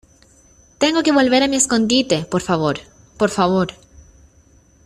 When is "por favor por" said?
2.25-3.29